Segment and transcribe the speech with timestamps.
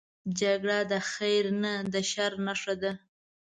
[0.39, 2.91] جګړه د خیر نه، د شر نښه ده